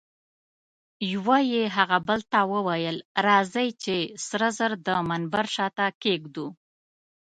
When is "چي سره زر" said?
3.83-4.71